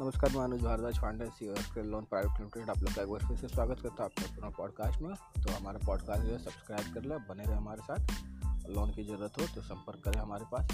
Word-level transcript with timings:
नमस्कार, 0.00 0.30
मैं 0.30 0.42
Anuj 0.42 0.60
Bhardwaj 0.62 0.98
founder 0.98 1.28
C 1.28 1.46
loan 1.82 2.04
private 2.04 2.38
limited 2.38 2.68
आप 2.70 2.78
लोग 2.78 2.94
का 2.94 3.02
एक 3.02 3.08
बार 3.08 3.26
फिर 3.28 3.36
से 3.36 3.48
स्वागत 3.48 3.80
करता 3.80 4.02
हूँ 4.02 4.10
आपके 4.10 4.24
अपना 4.24 4.48
पॉडकास्ट 4.48 5.00
में। 5.02 5.14
तो 5.14 5.52
हमारा 5.52 5.78
पॉडकास्ट 5.86 6.22
जो 6.22 6.32
है 6.32 6.38
सब्सक्राइब 6.38 6.92
कर 6.94 7.02
ले, 7.02 7.16
बने 7.28 7.44
रहे 7.44 7.56
हमारे 7.56 7.82
साथ। 7.82 8.68
लोन 8.70 8.90
की 8.90 9.04
ज़रूरत 9.04 9.40
हो 9.40 9.46
तो 9.54 9.62
संपर्क 9.62 10.02
करें 10.04 10.20
हमारे 10.20 10.44
पास। 10.52 10.70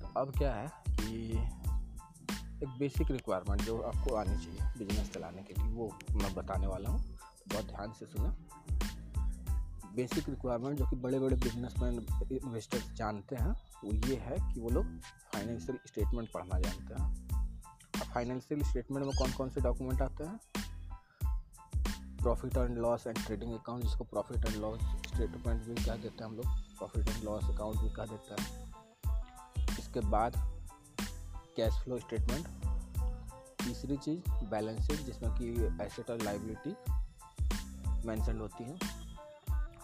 तो 0.00 0.12
अब 0.20 0.32
क्या 0.38 0.52
है 0.54 0.70
कि 0.90 1.32
एक 2.62 2.78
बेसिक 2.78 3.10
रिक्वायरमेंट 3.10 3.62
जो 3.62 3.80
आपको 3.80 4.14
आनी 4.14 4.36
चाहिए 4.36 4.72
बिज़नेस 4.78 5.10
चलाने 5.10 5.42
के 5.42 5.54
लिए, 5.54 5.72
वो 5.72 5.92
मैं 6.12 6.34
बताने 6.34 6.66
वाला 6.66 6.90
हूँ। 6.90 7.04
बहुत 7.48 7.66
ध्यान 7.66 7.92
से 7.92 8.06
सुना। 8.06 8.36
बेसिक 9.96 10.28
रिक्वायरमेंट 10.28 10.78
जो 10.78 10.86
कि 10.86 10.96
बड़े 10.96 11.18
बड़े 11.18 11.36
बिजनेसमैन 11.36 11.94
इन्वेस्टर्स 12.32 12.92
जानते 12.92 13.36
हैं, 13.36 13.52
वो 13.84 13.92
ये 14.08 14.16
है 14.16 14.36
कि 14.52 14.60
वो 14.60 14.70
लोग 14.70 14.98
फाइनेंशियल 15.32 15.78
स्टेटमेंट 15.86 16.30
पढ़ना 16.32 16.58
जानते 16.58 17.02
हैं। 17.02 17.26
फाइनेंशियल 18.16 18.62
स्टेटमेंट 18.62 19.06
में 19.06 19.14
कौन 19.18 19.32
कौन 19.32 19.50
से 19.50 19.60
डॉक्यूमेंट 19.60 20.02
आते 20.02 20.24
हैं? 20.24 20.40
Profit 22.16 22.56
and 22.56 22.78
loss 22.78 23.06
and 23.06 23.26
trading 23.26 23.54
account 23.54 23.84
जिसको 23.84 24.04
प्रॉफिट 24.04 24.36
एंड 24.36 24.56
लॉस 24.56 24.80
स्टेटमेंट 24.80 25.62
भी 25.62 25.74
कह 25.74 25.96
देते 25.96 26.24
हैं 26.24 26.24
हम 26.24 26.36
लोग? 26.36 26.46
प्रॉफिट 26.46 27.08
एंड 27.08 27.24
लॉस 27.24 27.44
अकाउंट 27.44 27.80
भी 27.80 27.88
कह 27.88 28.04
देते 28.04 28.42
हैं? 28.42 28.72
इसके 29.78 30.00
बाद 30.00 30.32
कैश 31.56 31.74
फ्लो 31.74 31.98
स्टेटमेंट 31.98 32.46
तीसरी 33.64 33.96
चीज़ 33.96 34.44
बैलेंस 34.44 34.80
शीट 34.80 35.00
जिसमें 35.00 35.32
कि 35.34 35.48
एसेट 35.84 36.10
और 36.10 36.22
लाइबिलिटी 36.22 36.76
मैंसन 38.08 38.38
होती 38.40 38.64
है। 38.64 38.78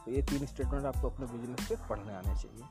तो 0.04 0.10
ये 0.10 0.22
तीन 0.22 0.46
स्टेटमेंट 0.46 0.84
आपको 0.84 1.10
अपने 1.10 1.26
बिज़नेस 1.26 1.68
से 1.68 1.76
पढ़ने 1.76 2.14
आने 2.14 2.42
चाहिए। 2.42 2.64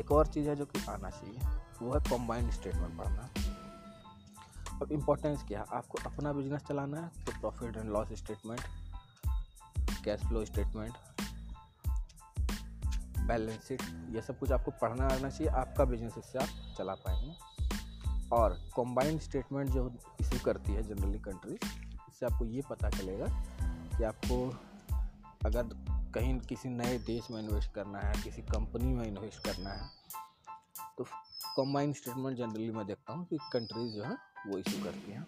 एक 0.00 0.12
और 0.12 0.26
चीज़ 0.26 0.48
है 0.48 0.56
जो 0.56 0.66
कि 0.66 0.86
आना 0.88 1.10
चाहिए, 1.10 1.38
वो 1.82 1.98
है 1.98 2.10
कॉम्बाइंड 2.10 2.50
स्टेटमेंट 2.50 2.98
पढ़ना। 2.98 3.28
अब 4.82 4.92
इम्पोर्टेंस 4.92 5.42
क्या 5.42 5.60
है? 5.60 5.66
आपको 5.72 5.98
अपना 6.06 6.32
बिज़नेस 6.32 6.62
चलाना 6.62 7.00
है 7.00 7.24
तो 7.24 7.32
profit 7.40 7.76
and 7.76 7.90
loss 7.90 8.12
statement 8.12 8.60
cash 10.04 10.20
flow 10.20 10.44
statement 10.44 10.94
balance 13.28 13.62
sheet 13.62 13.82
ये 14.10 14.22
सब 14.22 14.38
कुछ 14.38 14.52
आपको 14.52 14.70
पढ़ना 14.70 15.06
आना 15.06 15.30
चाहिए। 15.30 15.52
आपका 15.52 15.84
बिज़नेस 15.84 16.14
इससे 16.18 16.38
आप 16.38 16.74
चला 16.78 16.94
पाएँगे। 16.94 17.34
और 18.32 18.56
कॉम्बाइंड 18.74 19.20
स्टेटमेंट 19.20 19.70
जो 19.70 19.90
इशू 20.20 20.38
करती 20.44 20.72
है 20.72 20.82
जनरली 20.82 21.18
कंट्री 21.18 21.54
इससे 21.54 22.26
आपको 22.26 22.44
ये 22.44 22.62
पता 22.70 22.90
चलेगा 22.90 23.26
कि 23.98 24.04
आपको 24.04 24.48
अगर 25.46 25.62
कहीं 26.14 26.38
किसी 26.40 26.68
नए 26.68 26.98
देश 26.98 27.30
में 27.30 27.40
इन्वेस्ट 27.42 27.72
करना 27.72 27.98
है, 27.98 28.22
किसी 28.22 28.42
कंपनी 28.42 28.92
में 28.94 29.06
इन्वेस्ट 29.06 29.44
करना 29.44 29.70
है 29.70 29.88
तो 30.98 31.06
कॉम्बाइंड 31.56 31.94
स्टेटमेंट 31.94 32.38
जनरली 32.38 32.70
मैं 32.70 32.86
देखता 32.86 33.12
हूँ 33.12 33.26
कि 33.26 33.38
कंट्रीज़ 33.52 33.94
जो 33.94 34.04
है 34.04 34.16
वो 34.46 34.58
इशू 34.58 34.84
करती 34.84 35.12
हैं। 35.12 35.26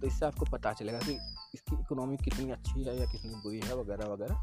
तो 0.00 0.06
इससे 0.06 0.26
आपको 0.26 0.44
पता 0.44 0.72
चलेगा 0.72 0.98
कि 0.98 1.12
इसकी 1.54 1.80
इकोनॉमी 1.80 2.16
कितनी 2.16 2.50
अच्छी 2.50 2.84
है 2.84 3.00
या 3.00 3.12
कितनी 3.12 3.34
बुरी 3.34 3.60
है 3.60 3.76
वगैरह 3.76 4.06
वगैरह। 4.06 4.34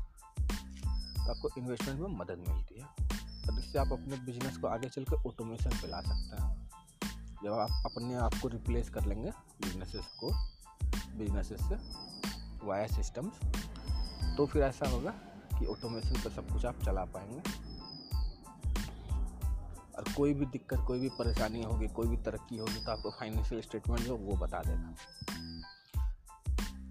तो 1.25 1.31
आपको 1.31 1.49
इन्वेस्टमेंट 1.57 1.99
में 1.99 2.07
मदद 2.07 2.45
मिलती 2.47 2.79
है। 2.79 2.85
और 3.49 3.59
इससे 3.59 3.79
आप 3.79 3.91
अपने 3.91 4.17
बिज़नेस 4.17 4.57
को 4.57 4.67
आगे 4.67 4.89
चल 4.89 5.03
कर 5.03 5.15
ऑटोमेशन 5.15 5.69
पे 5.69 5.87
ला 5.87 6.01
सकते 6.01 6.43
हैं। 6.43 6.69
जब 7.43 7.53
आप 7.53 7.83
अपने 7.85 8.15
आप 8.15 8.33
को 8.41 8.47
रिप्लेस 8.47 8.89
कर 8.89 9.05
लेंगे 9.05 9.31
बिजनेसेस 9.61 10.05
को 10.05 10.31
बिजनेसेस 11.17 11.59
से 11.61 11.75
वाया 12.67 12.87
सिस्टम्स 12.87 13.33
तो 14.37 14.45
फिर 14.45 14.63
ऐसा 14.63 14.89
होगा 14.89 15.11
कि 15.59 15.65
ऑटोमेशन 15.65 16.13
पर 16.13 16.29
सब 16.29 16.49
कुछ 16.49 16.65
आप 16.65 16.75
चला 16.85 17.05
पाएँगे। 17.05 17.68
कोई 20.19 20.33
भी 20.33 20.45
दिक्कत, 20.47 20.79
कोई 20.87 20.99
भी 20.99 21.09
परेशानी 21.09 21.61
होगी, 21.63 21.87
कोई 21.89 22.07
भी 22.07 22.17
तरक्की 22.23 22.57
होगी 22.57 22.83
तो 22.85 22.91
आपको 22.91 23.09
फाइनेंशियल 23.09 23.61
स्टेटमेंट 23.61 24.01
जो 24.01 24.15
वो 24.17 24.37
बता 24.37 24.59
देगा। 24.59 24.95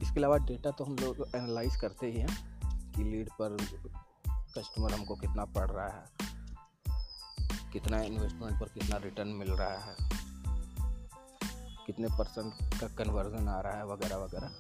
इसके 0.02 0.20
अलावा 0.20 0.36
डेटा 0.46 0.70
तो 0.70 0.84
हम 0.84 0.96
लोग 0.96 1.26
एनालाइज 1.36 1.76
करते 1.76 2.06
ही 2.06 2.20
हैं 2.20 2.92
कि 2.92 3.04
लीड 3.04 3.28
पर 3.32 3.56
कस्टमर 4.54 4.92
हमको 4.92 5.16
कितना 5.16 5.44
पड़ 5.46 5.70
रहा 5.70 5.88
है, 5.88 6.04
कितना 7.72 8.00
इन्वेस्टमेंट 8.02 8.60
पर 8.60 8.68
कितना 8.74 8.96
रिटर्न 8.96 9.28
मिल 9.38 9.50
रहा 9.52 9.76
है, 9.78 9.94
कितने 11.86 12.08
परसेंट 12.08 12.80
का 12.80 12.88
कन्वर्जन 12.96 13.48
आ 13.48 13.60
रहा 13.60 13.78
है 13.78 13.86
वगैरह 13.86 14.16
वगैरह। 14.16 14.50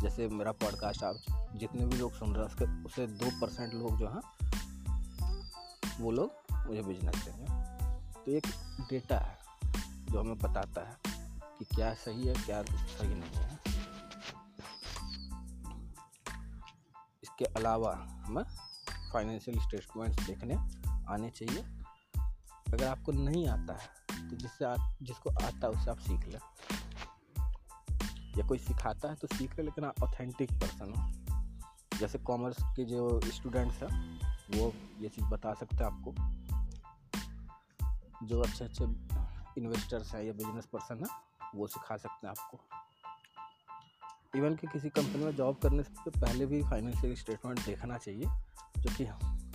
जैसे 0.00 0.28
मेरा 0.30 0.52
पॉडकास्ट 0.54 1.04
आप 1.04 1.16
जितने 1.56 1.86
भी 1.86 1.96
लोग 1.96 2.12
सुन 2.12 2.34
रहे 2.34 2.44
हैं, 2.44 2.50
उसके, 2.50 2.64
उससे 2.84 3.06
दो 3.18 3.30
परसेंट 3.40 3.74
लोग 3.74 3.98
जो 3.98 4.08
हैं, 4.08 4.22
वो 6.00 6.10
लोग 6.12 6.44
मुझे 6.66 6.82
बिज़नेस 6.82 7.24
देंगे 7.24 7.46
तो 8.14 8.30
एक 8.30 8.46
डेटा 8.90 9.18
है, 9.18 9.38
जो 10.06 10.20
हमें 10.20 10.38
बताता 10.38 10.80
है 10.80 10.96
कि 11.58 11.64
क्या 11.64 11.92
सही 11.94 12.26
है, 12.26 12.34
क्या 12.36 12.62
सही 12.62 13.14
नहीं 13.14 13.36
है। 13.36 13.58
इसके 17.22 17.44
अलावा 17.44 17.94
हमें 18.26 18.42
फाइनेंशियल 19.12 19.58
स्टेटमेंट्स 19.60 20.26
देखने 20.26 20.54
आने 21.08 21.30
चाहिए। 21.30 21.62
अगर 22.66 22.86
आपको 22.86 23.12
नहीं 23.12 23.46
आता 23.48 23.74
है 23.74 24.28
तो 24.30 24.36
जिससे 24.36 24.64
आप 24.64 24.96
जिसको 25.02 25.30
आता 25.30 25.66
है 25.66 25.68
उससे 25.68 25.90
आप 25.90 25.98
सीख 25.98 26.26
लें। 26.28 26.40
या 28.38 28.46
कोई 28.46 28.58
सिखाता 28.58 29.08
है 29.08 29.14
तो 29.14 29.26
सीख 29.26 29.56
ले, 29.56 29.62
लेकिन 29.62 29.84
आप 29.84 30.02
ऑथेंटिक 30.02 30.52
पर्सन 30.52 30.92
हो। 30.92 31.98
जैसे 31.98 32.18
कॉमर्स 32.18 32.56
के 32.76 32.84
जो 32.84 33.20
स्टूडेंट्स 33.24 33.82
हैं, 33.82 34.20
वो 34.56 34.72
ये 35.00 35.08
चीज़ 35.08 35.24
बता 35.24 35.52
सकते 35.54 35.76
हैं 35.76 35.84
आपको। 35.84 36.14
जो 38.22 38.40
अच्छे 38.40 38.64
अच्छे 38.64 38.84
इन्वेस्टर्स 39.58 40.14
हैं 40.14 40.22
या 40.22 40.32
बिज़नेस 40.32 40.66
पर्सन 40.66 41.04
हैं, 41.04 41.10
वो 41.54 41.66
सिखा 41.66 41.96
सकते 41.96 42.26
हैं 42.26 42.34
आपको। 42.38 42.60
इवन 44.38 44.54
कि 44.54 44.66
किसी 44.66 44.88
कंपनी 44.88 45.24
में 45.24 45.36
जॉब 45.36 45.58
करने 45.58 45.82
से 45.82 46.10
पहले 46.10 46.46
भी 46.46 46.62
फाइनेंशियल 46.62 47.14
स्टेटमेंट 47.16 47.64
देखना 47.66 47.98
चाहिए, 47.98 48.26
जो 48.78 48.96
कि 48.96 49.04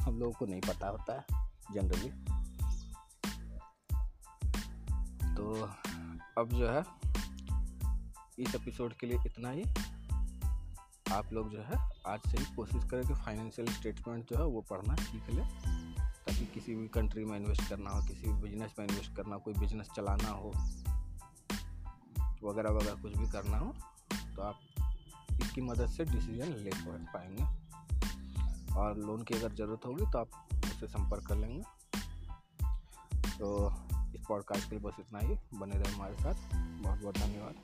हम 0.04 0.20
लोगों 0.20 0.34
को 0.34 0.46
नहीं 0.46 0.62
पता 0.62 0.88
होता 0.88 1.14
है 1.14 1.26
जनरली 1.72 2.10
तो 5.36 5.54
अब 6.38 6.50
जो 6.50 6.70
है, 6.70 6.84
इस 8.40 8.56
एपिसोड 8.56 8.94
के 8.94 9.08
लिए 9.08 9.18
इतना 9.26 9.50
ही। 9.50 9.64
आप 11.12 11.34
लोग 11.34 11.52
जो 11.52 11.62
है, 11.62 11.90
आज 12.08 12.20
से 12.32 12.38
ही 12.38 12.56
कोशिश 12.56 12.84
करें 12.84 13.08
कि 13.08 13.14
फाइनेंशियल 13.14 13.74
स्टेटमेंट 13.74 14.30
जो 14.30 14.38
है, 14.38 14.44
वो 14.44 14.62
पढ़ना 14.62 14.96
सीख 14.96 15.30
लें। 15.30 15.81
ताकि 16.32 16.46
किसी 16.46 16.76
भी 16.76 16.88
कंट्री 16.88 17.24
में 17.26 17.38
इन्वेस्ट 17.38 17.70
करना 17.70 17.90
हो, 17.90 18.02
किसी 18.02 18.28
भी 18.28 18.34
बिज़नेस 18.42 18.76
में 18.80 18.86
इन्वेस्ट 18.88 19.16
करना 19.16 19.36
हो, 19.36 19.40
कोई 19.40 19.54
बिज़नेस 19.54 19.90
चलाना 19.96 20.30
हो, 20.32 20.52
वगैरह 22.44 22.70
वगैरह 22.70 23.02
कुछ 23.02 23.18
भी 23.18 23.28
करना 23.28 23.58
हो 23.58 23.74
तो 24.36 24.42
आप 24.42 24.60
इसकी 25.42 25.62
मदद 25.62 25.88
से 25.88 26.06
डिसीज़न 26.06 26.54
ले 26.56 26.72
पाएँगे। 27.14 27.44
और 28.74 28.98
लोन 28.98 29.24
की 29.24 29.34
अगर 29.34 29.52
ज़रूरत 29.54 29.86
होगी 29.86 30.06
तो 30.12 30.18
आप 30.20 30.30
उससे 30.54 30.88
संपर्क 30.88 31.28
कर 31.28 31.36
लेंगे। 31.36 31.64
तो 33.38 33.48
इस 34.16 34.22
पॉडकास्ट 34.30 34.70
के 34.70 34.76
लिए 34.76 34.90
बस 34.90 34.96
इतना 35.00 35.20
ही। 35.20 35.36
बने 35.54 35.78
रहे 35.78 35.94
हमारे 35.94 36.16
साथ। 36.16 36.36
बहुत 36.84 37.00
बहुत 37.00 37.18
धन्यवाद। 37.18 37.56